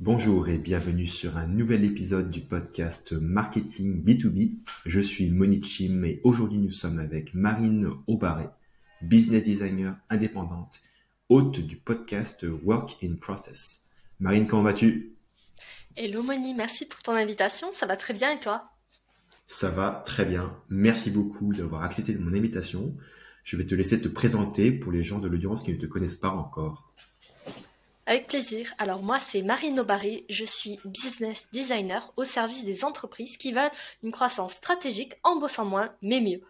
[0.00, 4.56] Bonjour et bienvenue sur un nouvel épisode du podcast Marketing B2B.
[4.84, 8.50] Je suis Monique Chim et aujourd'hui nous sommes avec Marine Aubaret,
[9.02, 10.80] business designer indépendante,
[11.28, 13.84] hôte du podcast Work in Process.
[14.18, 15.14] Marine, comment vas-tu?
[15.94, 18.70] Hello Moni, merci pour ton invitation, ça va très bien et toi?
[19.46, 22.96] Ça va très bien, merci beaucoup d'avoir accepté mon invitation.
[23.44, 26.16] Je vais te laisser te présenter pour les gens de l'audience qui ne te connaissent
[26.16, 26.92] pas encore.
[28.06, 28.74] Avec plaisir.
[28.78, 30.26] Alors moi, c'est Marine Aubary.
[30.28, 33.70] Je suis business designer au service des entreprises qui veulent
[34.02, 36.42] une croissance stratégique en bossant moins, mais mieux.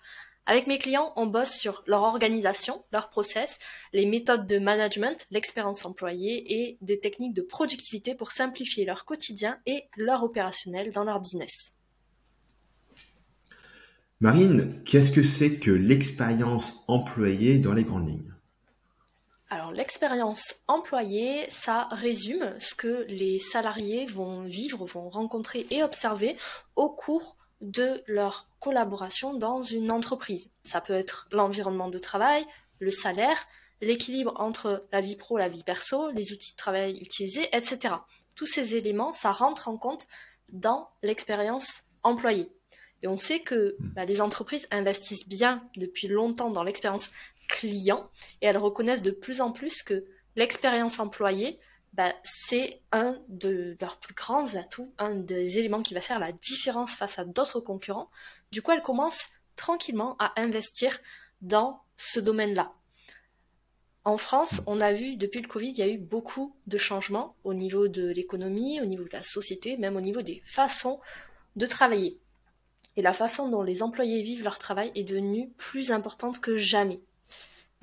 [0.46, 3.60] Avec mes clients, on bosse sur leur organisation, leur process,
[3.92, 9.58] les méthodes de management, l'expérience employée et des techniques de productivité pour simplifier leur quotidien
[9.64, 11.72] et leur opérationnel dans leur business.
[14.20, 18.33] Marine, qu'est-ce que c'est que l'expérience employée dans les grandes lignes?
[19.54, 26.36] Alors l'expérience employée, ça résume ce que les salariés vont vivre, vont rencontrer et observer
[26.74, 30.50] au cours de leur collaboration dans une entreprise.
[30.64, 32.44] Ça peut être l'environnement de travail,
[32.80, 33.46] le salaire,
[33.80, 37.94] l'équilibre entre la vie pro, la vie perso, les outils de travail utilisés, etc.
[38.34, 40.08] Tous ces éléments, ça rentre en compte
[40.52, 42.50] dans l'expérience employée.
[43.04, 43.88] Et on sait que hmm.
[43.94, 47.10] bah, les entreprises investissent bien depuis longtemps dans l'expérience
[47.48, 50.04] clients et elles reconnaissent de plus en plus que
[50.36, 51.58] l'expérience employée,
[51.92, 56.32] bah, c'est un de leurs plus grands atouts, un des éléments qui va faire la
[56.32, 58.10] différence face à d'autres concurrents.
[58.50, 60.98] Du coup, elles commencent tranquillement à investir
[61.40, 62.72] dans ce domaine-là.
[64.04, 67.36] En France, on a vu depuis le Covid, il y a eu beaucoup de changements
[67.44, 71.00] au niveau de l'économie, au niveau de la société, même au niveau des façons
[71.56, 72.18] de travailler.
[72.96, 77.00] Et la façon dont les employés vivent leur travail est devenue plus importante que jamais.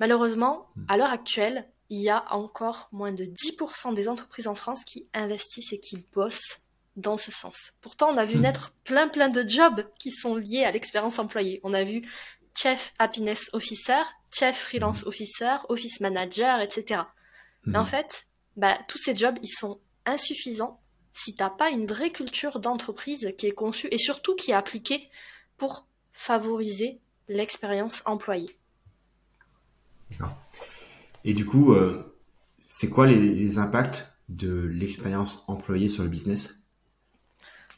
[0.02, 0.84] Malheureusement, hmm.
[0.88, 5.06] à l'heure actuelle, il y a encore moins de 10% des entreprises en France qui
[5.14, 6.62] investissent et qui bossent
[6.96, 7.74] dans ce sens.
[7.80, 8.40] Pourtant, on a vu hmm.
[8.40, 11.60] naître plein plein de jobs qui sont liés à l'expérience employée.
[11.62, 12.02] On a vu
[12.56, 14.02] Chef Happiness Officer,
[14.36, 15.08] Chef Freelance hmm.
[15.08, 17.02] Officer, Office Manager, etc.
[17.66, 18.26] Mais en fait,
[18.56, 20.80] bah, tous ces jobs, ils sont insuffisants
[21.12, 25.08] si t'as pas une vraie culture d'entreprise qui est conçue et surtout qui est appliquée
[25.58, 26.98] pour favoriser
[27.28, 28.58] l'expérience employée.
[31.24, 32.16] Et du coup, euh,
[32.62, 36.58] c'est quoi les, impacts de l'expérience employée sur le business?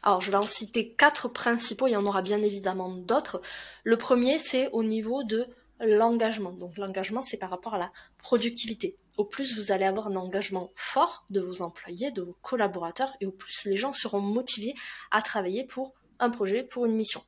[0.02, 3.40] Alors, je vais en citer quatre principaux, il y en aura bien évidemment d'autres.
[3.84, 5.46] Le premier, c'est au niveau de
[5.80, 6.52] l'engagement.
[6.52, 8.96] Donc, l'engagement, c'est par rapport à la productivité.
[9.16, 13.26] Au plus vous allez avoir un engagement fort de vos employés, de vos collaborateurs, et
[13.26, 14.74] au plus les gens seront motivés
[15.10, 17.22] à travailler pour un projet, pour une mission.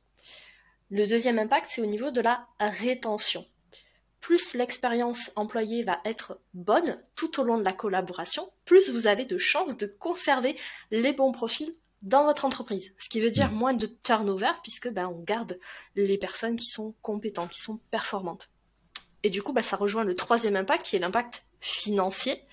[0.89, 3.45] Le deuxième impact, c'est au niveau de la rétention
[4.27, 9.23] plus l'expérience employée va être bonne tout au long de la collaboration, plus vous avez
[9.23, 10.57] de chances de conserver
[10.91, 12.93] les bons profils dans votre entreprise.
[12.97, 13.55] Ce qui veut dire mm.
[13.55, 15.57] moins de turnover puisque ben, on garde
[15.95, 18.51] les personnes qui sont compétentes, qui sont performantes.
[19.23, 22.43] Et du coup, ben, ça rejoint le troisième impact qui est l'impact financier,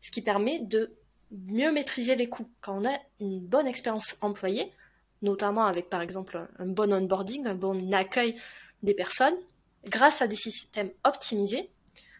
[0.00, 0.96] ce qui permet de
[1.30, 2.48] mieux maîtriser les coûts.
[2.62, 4.72] Quand on a une bonne expérience employée,
[5.20, 8.34] notamment avec par exemple un bon onboarding, un bon accueil
[8.82, 9.36] des personnes,
[9.84, 11.70] grâce à des systèmes optimisés,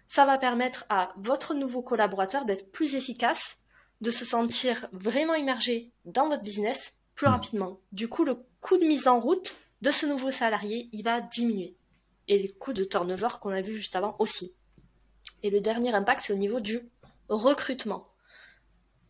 [0.07, 3.59] ça va permettre à votre nouveau collaborateur d'être plus efficace,
[4.01, 7.31] de se sentir vraiment immergé dans votre business plus hmm.
[7.31, 7.81] rapidement.
[7.93, 11.77] Du coup, le coût de mise en route de ce nouveau salarié, il va diminuer.
[12.27, 14.55] Et les coûts de turnover qu'on a vu juste avant aussi.
[15.43, 16.81] Et le dernier impact, c'est au niveau du
[17.29, 18.09] recrutement.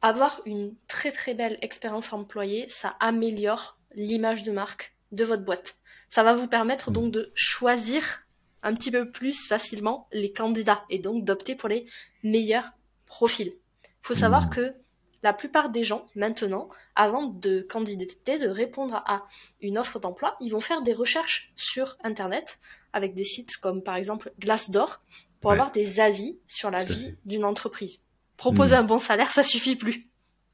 [0.03, 5.77] Avoir une très très belle expérience employée, ça améliore l'image de marque de votre boîte.
[6.11, 6.95] Ça va vous permettre hmm.
[6.95, 8.25] donc de choisir
[8.63, 11.87] un petit peu plus facilement les candidats et donc d'opter pour les
[12.23, 12.73] meilleurs
[13.07, 13.55] profils.
[13.85, 14.51] Il faut savoir mmh.
[14.51, 14.75] que
[15.23, 19.27] la plupart des gens, maintenant, avant de candidater, de répondre à
[19.61, 22.61] une offre d'emploi, ils vont faire des recherches sur Internet
[22.93, 25.01] avec des sites comme par exemple Glassdoor
[25.41, 28.03] pour avoir des avis sur la vie d'une entreprise.
[28.37, 28.81] Proposer mmh.
[28.81, 30.09] un bon salaire, ça suffit plus.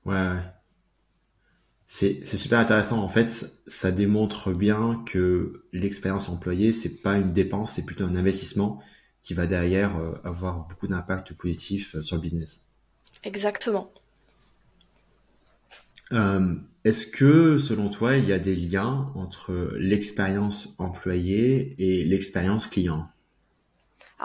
[0.05, 0.43] Ouais, ouais.
[1.96, 3.05] C'est super intéressant.
[3.05, 3.29] En fait,
[3.69, 8.82] ça démontre bien que l'expérience employée, c'est pas une dépense, c'est plutôt un investissement
[9.23, 12.64] qui va derrière euh, avoir beaucoup d'impact positif euh, sur le business.
[13.23, 13.93] Exactement.
[16.11, 22.67] Euh, est-ce que, selon toi, il y a des liens entre l'expérience employée et l'expérience
[22.67, 23.08] client?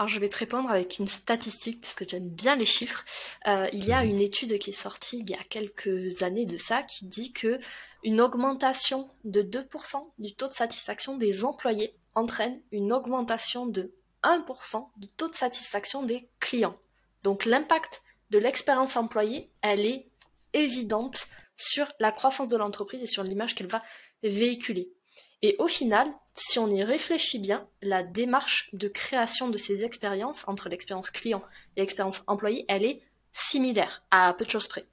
[0.00, 3.04] Alors je vais te répondre avec une statistique puisque j'aime bien les chiffres.
[3.46, 4.12] Euh, il y a mhm.
[4.12, 7.60] une étude qui est sortie il y a quelques années de ça qui dit que
[8.02, 13.92] une augmentation de 2% du taux de satisfaction des employés entraîne une augmentation de
[14.22, 16.78] 1% du taux de satisfaction des clients.
[17.22, 18.00] Donc l'impact
[18.30, 20.06] de l'expérience employée, elle est
[20.54, 21.26] évidente
[21.56, 23.82] sur la croissance de l'entreprise et sur l'image qu'elle va
[24.22, 24.94] véhiculer.
[25.42, 30.46] Et au final, si on y réfléchit bien, la démarche de création de ces expériences
[30.46, 31.42] entre l'expérience client
[31.76, 33.02] et l'expérience employé, elle est
[33.32, 34.86] similaire à peu de choses près.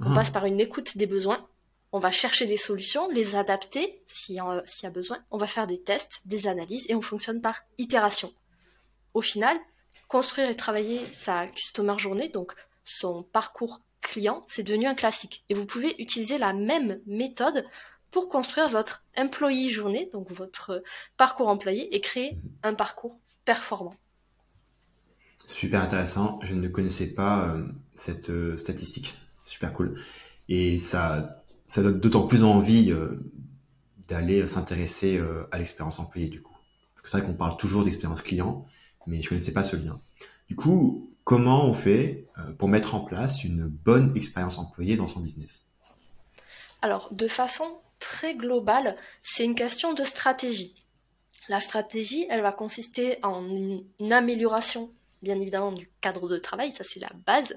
[0.00, 0.14] On ah.
[0.16, 1.46] passe par une écoute des besoins,
[1.92, 5.80] on va chercher des solutions, les adapter s'il y, a besoin, on va faire des
[5.80, 8.32] tests, des analyses et on fonctionne par itération.
[9.12, 9.58] Au final,
[10.08, 12.54] construire et travailler sa customer journée, donc
[12.84, 15.44] son parcours client, c'est devenu un classique.
[15.48, 17.64] Et vous pouvez utiliser la même méthode
[18.12, 20.84] pour construire votre employee journée, donc votre
[21.16, 23.96] parcours employé, et créer un parcours performant.
[25.46, 26.38] Super intéressant.
[26.42, 29.18] Je ne connaissais pas euh, cette euh, statistique.
[29.42, 29.98] Super cool.
[30.48, 33.18] Et ça, ça donne d'autant plus envie euh,
[34.08, 35.20] d'aller s'intéresser
[35.50, 36.54] à l'expérience employée du coup.
[36.94, 38.66] Parce que c'est vrai qu'on parle toujours d'expérience client,
[39.06, 40.00] mais je ne connaissais pas ce lien.
[40.48, 42.26] Du coup, comment on fait
[42.58, 45.64] pour mettre en place une bonne expérience employée dans son business?
[46.82, 47.64] Alors, de façon
[48.02, 50.84] très globale, c'est une question de stratégie.
[51.48, 56.82] La stratégie, elle va consister en une, amélioration, bien évidemment, du cadre de travail, ça
[56.82, 57.56] c'est la base,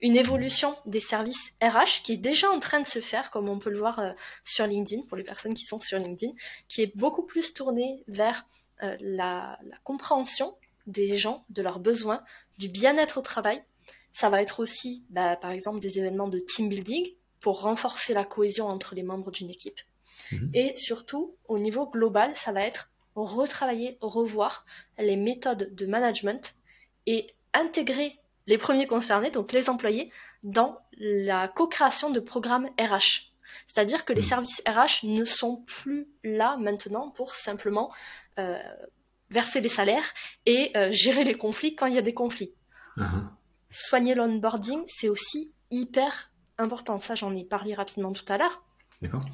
[0.00, 3.58] une évolution des services RH qui est déjà en train de se faire, comme on
[3.58, 4.12] peut le voir euh,
[4.44, 6.32] sur LinkedIn, pour les personnes qui sont sur LinkedIn,
[6.68, 8.46] qui est beaucoup plus tournée vers
[8.84, 10.56] euh, la, compréhension
[10.86, 12.22] des gens, de leurs besoins,
[12.58, 13.62] du bien-être au travail.
[14.12, 17.06] Ça va être aussi, bah, par exemple, des événements de team building,
[17.40, 19.80] pour renforcer la cohésion entre les membres d'une équipe.
[20.32, 20.50] Mhm.
[20.54, 24.64] Et surtout, au niveau global, ça va être retravailler, revoir
[24.98, 26.54] les méthodes de management
[27.06, 30.10] et intégrer les premiers concernés, donc les employés,
[30.42, 33.32] dans la co-création de programmes RH.
[33.66, 34.28] C'est-à-dire que les mhm.
[34.28, 37.92] services RH ne sont plus là maintenant pour simplement
[38.38, 38.58] euh,
[39.30, 40.12] verser les salaires
[40.46, 42.52] et euh, gérer les conflits quand il y a des conflits.
[42.96, 43.28] Uh-huh.
[43.70, 46.98] Soigner l'onboarding, c'est aussi hyper important.
[46.98, 48.62] Ça, j'en ai parlé rapidement tout à l'heure.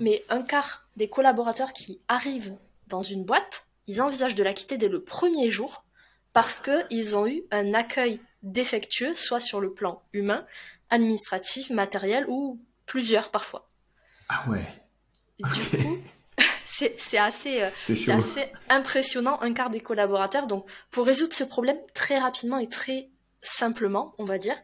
[0.00, 2.56] Mais un quart des collaborateurs qui arrivent
[2.86, 5.84] dans une boîte, ils envisagent de la quitter dès le premier jour
[6.32, 10.46] parce qu'ils ont eu un accueil défectueux, soit sur le plan humain,
[10.90, 13.68] administratif, matériel ou plusieurs parfois.
[14.28, 14.66] Ah ouais.
[15.38, 15.98] Du coup,
[16.66, 17.70] c'est assez, euh,
[18.08, 20.46] assez impressionnant, un quart des collaborateurs.
[20.46, 23.10] Donc, pour résoudre ce problème très rapidement et très
[23.42, 24.56] simplement, on va dire,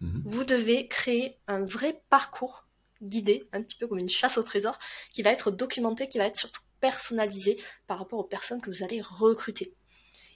[0.00, 0.22] Mhm.
[0.24, 2.66] Vous devez créer un vrai parcours
[3.02, 4.78] guidé, un petit peu comme une chasse au trésor,
[5.12, 8.82] qui va être documenté, qui va être surtout personnalisé par rapport aux personnes que vous
[8.82, 9.74] allez recruter.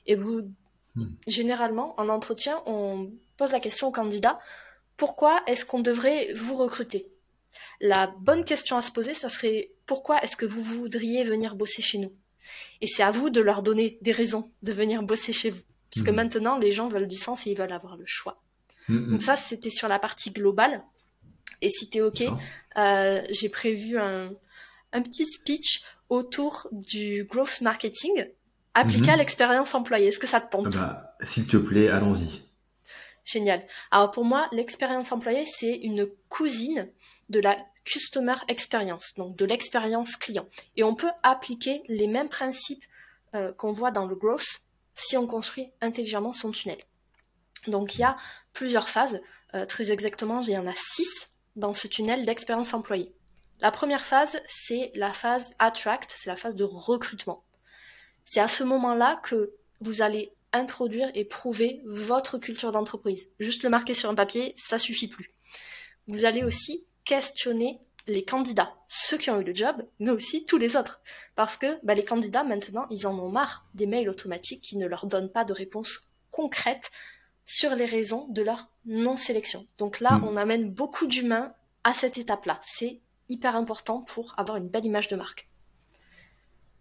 [0.07, 0.53] Et vous,
[0.95, 1.17] mhm.
[1.27, 4.39] généralement, en entretien, on pose la question au candidat,
[4.97, 7.09] pourquoi est-ce qu'on devrait vous recruter?
[7.81, 11.83] La bonne question à se poser, ça serait, pourquoi est-ce que vous voudriez venir bosser
[11.83, 12.13] chez nous?
[12.81, 15.63] Et c'est à vous de leur donner des raisons de venir bosser chez vous.
[15.91, 16.17] Puisque mhm.
[16.17, 18.42] maintenant, les gens veulent du sens et ils veulent avoir le choix.
[18.89, 20.83] Donc ça, c'était sur la partie globale.
[21.61, 22.23] Et si t'es OK,
[22.77, 24.33] euh, j'ai prévu un,
[24.93, 28.27] petit speech autour du growth marketing
[28.75, 29.19] appliqué à mhm.
[29.19, 30.09] l'expérience employée.
[30.09, 32.43] Est-ce que ça te tente ah bah, S'il te plaît, allons-y.
[33.25, 33.65] Génial.
[33.91, 36.91] Alors pour moi, l'expérience employée, c'est une cousine
[37.29, 40.49] de la customer experience, donc de l'expérience client.
[40.77, 42.85] Et on peut appliquer les mêmes principes
[43.35, 44.63] euh, qu'on voit dans le growth
[44.95, 46.79] si on construit intelligemment son tunnel.
[47.67, 48.17] Donc il y a
[48.53, 49.21] plusieurs phases.
[49.55, 53.15] Euh, très exactement, il y en a six dans ce tunnel d'expérience employée.
[53.61, 57.45] La première phase, c'est la phase attract, c'est la phase de recrutement.
[58.25, 63.29] C'est à ce moment-là que vous allez introduire et prouver votre culture d'entreprise.
[63.39, 65.33] Juste le marquer sur un papier, ça suffit plus.
[66.09, 70.59] Vous allez aussi questionner les candidats, ceux qui ont eu le job, mais aussi tous
[70.59, 71.01] les autres.
[71.37, 74.87] Parce que bah, les candidats, maintenant, ils en ont marre des mails automatiques qui ne
[74.87, 76.91] leur donnent pas de réponse concrète
[77.45, 79.67] sur les raisons de leur non-sélection.
[79.79, 80.25] Donc là, hmm.
[80.25, 82.61] on amène beaucoup d'humains à cette étape-là.
[82.63, 85.49] C'est hyper important pour avoir une belle image de marque.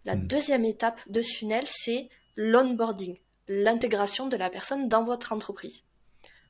[0.04, 0.26] La hmm.
[0.26, 5.84] deuxième étape de ce funnel, c'est l'onboarding, l'intégration de la personne dans votre entreprise.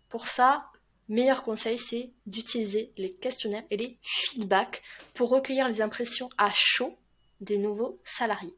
[0.09, 0.71] Pour ça,
[1.09, 4.83] meilleur conseil, c'est d'utiliser les questionnaires et les feedbacks
[5.15, 6.97] pour recueillir les impressions à chaud
[7.41, 8.55] des nouveaux salariés.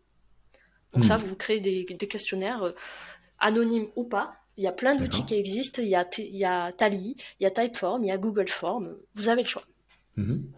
[0.92, 1.23] Donc ça, hmm.
[1.23, 2.73] vous créez des, questionnaires euh,
[3.38, 5.82] anonymes ou pas, il y a plein d'outils qui existent.
[5.82, 8.49] Il y, a, il y a Tally, il y a Typeform, il y a Google
[8.49, 8.96] Form.
[9.14, 9.64] Vous avez le choix.
[10.16, 10.50] Mhm.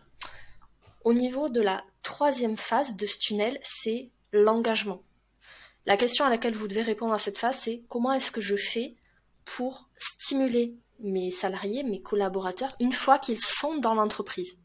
[1.05, 5.03] Au niveau de la troisième phase de ce tunnel, c'est l'engagement.
[5.87, 8.57] La question à laquelle vous devez répondre à cette phase, c'est comment est-ce que je
[8.57, 8.97] fais
[9.45, 14.59] pour stimuler mes salariés, mes collaborateurs, une fois qu'ils sont dans l'entreprise?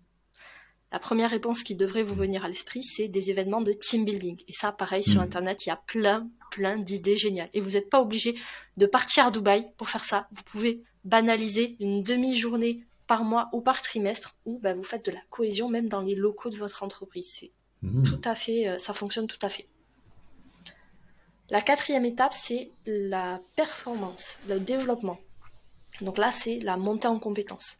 [0.91, 4.41] La première réponse qui devrait vous venir à l'esprit, c'est des événements de team building.
[4.47, 5.27] Et ça, pareil, sur mhm.
[5.27, 7.50] Internet, il y a plein, plein d'idées géniales.
[7.53, 8.36] Et vous n'êtes pas obligé
[8.77, 10.27] de partir à Dubaï pour faire ça.
[10.31, 15.12] Vous pouvez banaliser une demi-journée par mois ou par trimestre, où bah, vous faites de
[15.12, 17.29] la cohésion même dans les locaux de votre entreprise.
[17.39, 18.03] C'est mmh.
[18.03, 19.67] tout à fait, euh, ça fonctionne tout à fait.
[21.50, 25.20] La quatrième étape, c'est la performance, le développement.
[26.00, 27.77] Donc là, c'est la montée en compétences.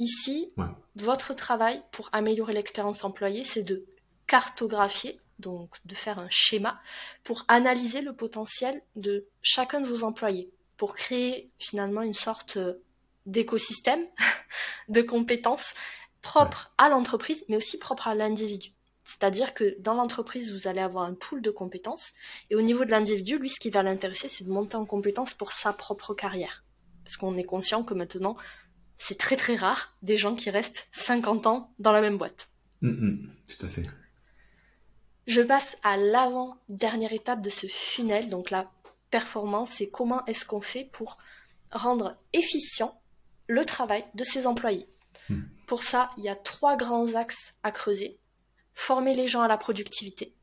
[0.00, 0.52] Ici,
[0.96, 3.84] votre travail pour améliorer l'expérience employée, c'est de
[4.26, 6.80] cartographier, donc de faire un schéma
[7.22, 12.74] pour analyser le potentiel de chacun de vos employés, pour créer finalement une sorte euh,
[13.26, 14.06] d'écosystème
[14.88, 15.74] de compétences
[16.20, 18.72] propres à l'entreprise, mais aussi propres à l'individu.
[19.04, 22.12] C'est-à-dire que dans l'entreprise, vous allez avoir un pool de compétences,
[22.50, 25.34] et au niveau de l'individu, lui, ce qui va l'intéresser, c'est de monter en compétences
[25.34, 26.64] pour sa propre carrière.
[27.04, 28.36] Parce qu'on est conscient que maintenant,
[28.96, 32.48] c'est très très rare des gens qui restent 50 ans dans la même boîte.
[32.80, 33.82] Mm, mm, tout à fait.
[35.26, 38.70] Je passe à l'avant-dernière étape de ce funnel, donc la
[39.10, 41.18] performance, c'est comment est-ce qu'on fait pour
[41.70, 43.00] rendre efficient
[43.46, 44.86] le travail de ses employés.
[45.28, 45.42] Mm.
[45.66, 48.18] Pour ça, il y a trois grands axes à creuser.
[48.74, 50.34] Former les gens à la productivité,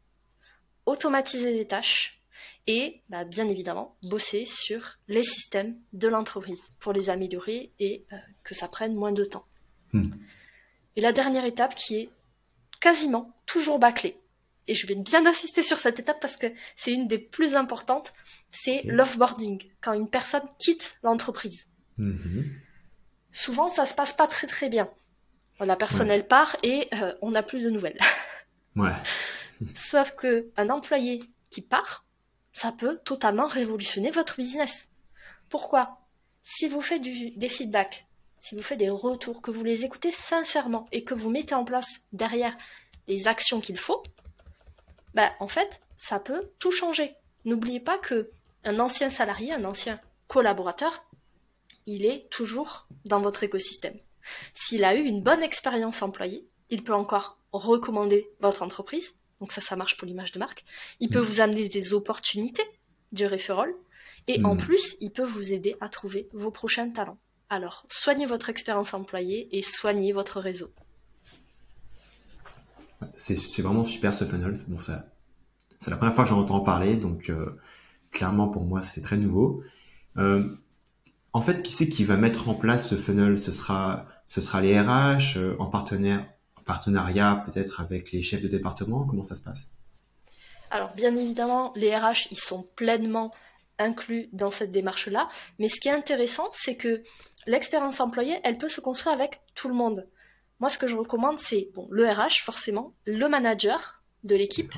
[0.86, 2.22] automatiser des tâches
[2.66, 8.18] et bah, bien évidemment bosser sur les systèmes de l'entreprise pour les améliorer et euh,
[8.44, 9.46] que ça prenne moins de temps.
[9.92, 10.12] Hmm.
[10.96, 12.10] Et la dernière étape qui est
[12.80, 14.21] quasiment toujours bâclée,
[14.68, 18.13] et je vais bien insister sur cette étape parce que c'est une des plus importantes,
[18.51, 21.68] c'est l'offboarding, quand une personne quitte l'entreprise.
[21.98, 22.44] Hmm.
[23.32, 24.89] Souvent, ça se passe pas très très bien.
[25.60, 28.00] La personne, elle part et euh, on n'a plus de nouvelles.
[28.77, 28.94] Ouais.
[29.75, 32.06] Sauf que un employé qui part,
[32.53, 34.88] ça peut totalement révolutionner votre business.
[35.50, 36.08] Pourquoi?
[36.41, 38.08] Si vous faites des feedbacks,
[38.39, 41.65] si vous faites des retours, que vous les écoutez sincèrement et que vous mettez en
[41.65, 42.58] place derrière
[43.10, 44.01] les actions qu'il faut,
[45.13, 47.15] bah, en fait, ça peut tout changer.
[47.46, 48.32] N'oubliez pas que
[48.63, 51.06] un ancien salarié, un ancien collaborateur,
[51.86, 53.98] il est toujours dans votre écosystème.
[54.53, 59.60] S'il a eu une bonne expérience employée, il peut encore recommander votre entreprise, donc ça,
[59.60, 60.63] ça marche pour l'image de marque.
[61.00, 61.24] Il peut mm.
[61.24, 62.63] vous amener des opportunités
[63.12, 63.74] du referral.
[64.27, 64.60] Et en mm.
[64.60, 67.18] plus, il peut vous aider à trouver vos prochains talents.
[67.50, 70.72] Alors, soignez votre expérience employée et soignez votre réseau.
[73.15, 74.53] C'est vraiment super ce funnel.
[74.67, 77.60] Bon, c'est la première fois que j'en entends parler, donc euh,
[78.12, 79.63] clairement pour moi c'est très nouveau.
[80.17, 80.43] Euh,
[81.34, 83.39] en fait, qui c'est qui va mettre en place ce funnel?
[83.39, 86.25] Ce sera, ce sera les RH euh, en partenaire
[86.65, 89.05] partenariat peut-être avec les chefs de département?
[89.05, 89.70] Comment ça se passe?
[90.70, 93.31] Alors bien évidemment, les RH, ils sont pleinement
[93.77, 95.27] inclus dans cette démarche-là.
[95.60, 97.03] Mais ce qui est intéressant, c'est que
[97.46, 100.08] l'expérience employée, elle peut se construire avec tout le monde.
[100.62, 104.72] Moi, ce que je recommande, c'est bon, le RH, forcément, le manager de l'équipe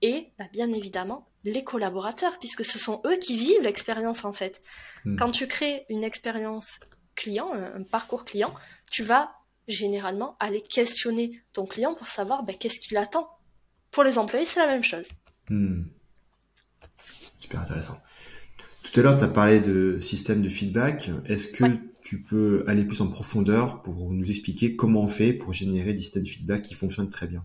[0.00, 4.62] et bah, bien évidemment les collaborateurs, puisque ce sont eux qui vivent l'expérience en fait.
[5.04, 5.16] Hmm.
[5.16, 6.80] Quand tu crées une expérience
[7.14, 8.54] client, un parcours client,
[8.90, 9.32] tu vas
[9.66, 13.28] généralement aller questionner ton client pour savoir ben, qu'est-ce qu'il attend.
[13.90, 15.08] Pour les employés, c'est la même chose.
[15.48, 15.82] Hmm.
[17.38, 18.00] Super intéressant.
[18.82, 21.10] Tout à l'heure, tu as parlé de système de feedback.
[21.26, 21.64] Est-ce que
[22.08, 26.00] tu peux aller plus en profondeur pour nous expliquer comment on fait pour générer des
[26.00, 27.44] systèmes de feedback qui fonctionnent très bien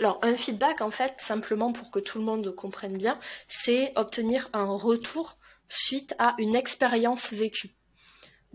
[0.00, 3.16] alors, un feedback, en fait, simplement pour que tout le monde comprenne bien,
[3.46, 5.38] c'est obtenir un retour
[5.68, 7.76] suite à une expérience vécue.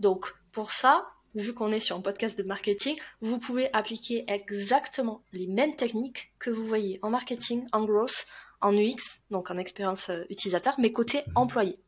[0.00, 5.24] Donc, pour ça, vu qu'on est sur un podcast de marketing, vous pouvez appliquer exactement
[5.32, 8.26] les mêmes techniques que vous voyez en marketing, en growth,
[8.60, 11.78] en UX, donc en expérience euh, utilisateur, mais côté employé.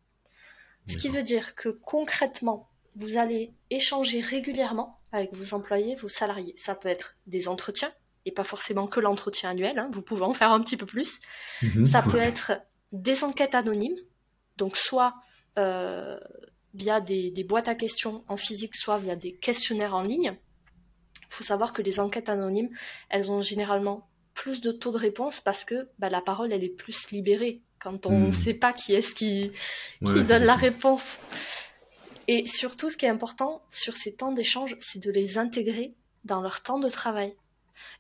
[0.89, 6.55] Ce qui veut dire que concrètement, vous allez échanger régulièrement avec vos employés, vos salariés.
[6.57, 7.93] Ça peut être des entretiens,
[8.25, 11.21] et pas forcément que l'entretien annuel, hein, vous pouvez en faire un petit peu plus.
[11.63, 11.87] Mhm.
[11.87, 12.53] Ça peut être
[12.93, 13.97] des enquêtes anonymes,
[14.57, 15.17] donc soit
[15.59, 16.19] euh,
[16.75, 20.37] via des, boîtes à questions en physique, soit via des questionnaires en ligne.
[21.21, 22.71] Il faut savoir que les enquêtes anonymes,
[23.09, 26.69] elles ont généralement plus de taux de réponse parce que bah, la parole, elle est
[26.69, 28.33] plus libérée quand on ne hmm.
[28.33, 29.53] sait pas qui est-ce qui,
[30.07, 31.19] qui donne la réponse.
[32.29, 36.41] Et surtout, ce qui est important sur ces temps d'échange, c'est de les intégrer dans
[36.41, 37.35] leur temps de travail.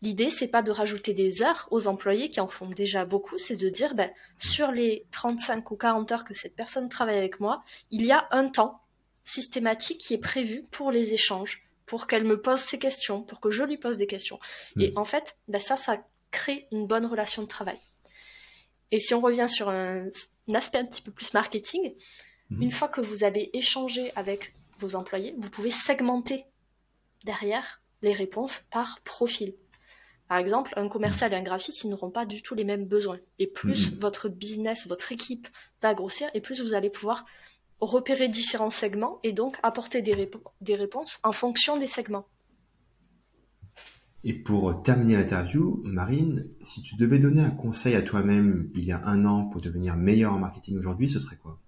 [0.00, 3.56] L'idée, c'est pas de rajouter des heures aux employés qui en font déjà beaucoup, c'est
[3.56, 7.62] de dire, ben, sur les 35 ou 40 heures que cette personne travaille avec moi,
[7.90, 8.82] il y a un temps
[9.24, 13.50] systématique qui est prévu pour les échanges, pour qu'elle me pose ses questions, pour que
[13.50, 14.38] je lui pose des questions.
[14.78, 14.98] Et hmm.
[14.98, 17.78] en fait, ben ça, ça crée une bonne relation de travail.
[18.90, 20.08] Et si on revient sur un,
[20.54, 21.94] aspect un petit peu plus marketing,
[22.60, 26.44] une fois que vous avez échangé avec vos employés, vous pouvez segmenter
[27.24, 29.54] derrière les réponses par profil.
[30.28, 33.18] Par exemple, un commercial et un graphiste, ils n'auront pas du tout les mêmes besoins.
[33.38, 35.48] Et plus votre business, votre équipe
[35.82, 37.24] va grossir, et plus vous allez pouvoir
[37.80, 40.30] repérer différents segments et donc apporter des,
[40.60, 42.26] des réponses en fonction des segments.
[44.24, 48.92] Et pour terminer l'interview, Marine, si tu devais donner un conseil à toi-même il y
[48.92, 51.58] a un an pour devenir meilleur en marketing aujourd'hui, ce serait quoi?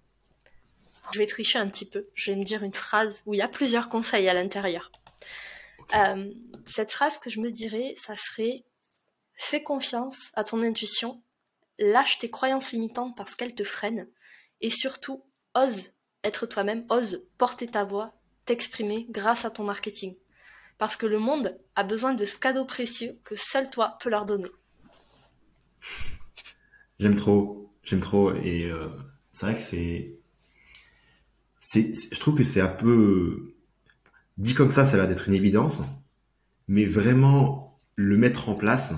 [1.14, 2.08] Je vais tricher un petit peu.
[2.14, 4.90] Je vais me dire une phrase où il y a plusieurs conseils à l'intérieur.
[5.94, 6.32] Euh,
[6.66, 8.64] cette phrase que je me dirais, ça serait
[9.34, 11.22] fais confiance à ton intuition,
[11.78, 14.08] lâche tes croyances limitantes parce qu'elles te freinent,
[14.60, 15.92] et surtout, ose
[16.24, 20.16] être toi-même, ose porter ta voix, t'exprimer grâce à ton marketing.
[20.78, 24.24] Parce que le monde a besoin de ce cadeau précieux que seul toi peux leur
[24.24, 24.50] donner.
[26.98, 28.88] J'aime trop, j'aime trop, et euh,
[29.30, 30.18] c'est vrai que c'est,
[31.74, 33.54] c'est, je trouve que c'est un peu
[34.38, 35.82] dit comme ça, ça a l'air d'être une évidence,
[36.68, 38.94] mais vraiment le mettre en place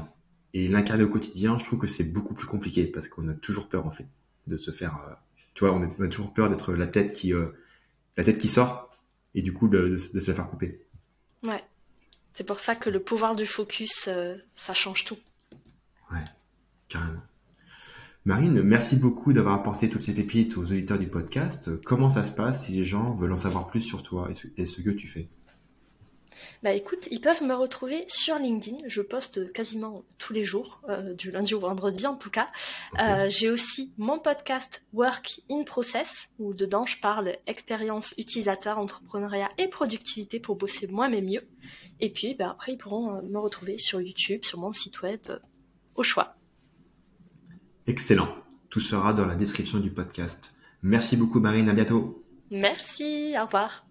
[0.55, 3.69] et l'incarner au quotidien, je trouve que c'est beaucoup plus compliqué parce qu'on a toujours
[3.69, 4.07] peur en fait
[4.47, 5.15] de se faire, euh,
[5.55, 7.49] tu vois, on a, toujours peur d'être la tête qui, euh,
[8.17, 8.91] la tête qui sort
[9.35, 10.87] et du coup de, se la faire couper.
[11.43, 11.63] Ouais,
[12.33, 15.19] c'est pour ça que le pouvoir du focus, euh, ça change tout.
[16.13, 16.25] Ouais,
[16.89, 17.23] carrément.
[18.27, 21.71] Marine, merci beaucoup d'avoir apporté toutes ces pépites aux auditeurs du podcast.
[21.85, 24.81] Comment ça se passe si les gens veulent en savoir plus sur toi et ce,
[24.81, 25.29] que tu fais?
[26.65, 28.79] Bah écoute, ils peuvent me retrouver sur LinkedIn.
[28.89, 32.49] Je poste quasiment tous les jours, euh, du lundi au vendredi en tout cas.
[32.99, 39.53] Euh, j'ai aussi mon podcast Work in Process, où dedans je parle expérience utilisateur, entrepreneuriat
[39.57, 41.47] et productivité pour bosser moins mais mieux.
[42.01, 45.21] Et puis bah, après, ils pourront euh, me retrouver sur YouTube, sur mon site web,
[45.95, 46.36] au choix.
[47.87, 48.29] Excellent.
[48.71, 50.55] Tout sera dans la description du podcast.
[50.83, 52.25] Merci beaucoup Marine, à bientôt.
[52.51, 53.86] Merci, au revoir.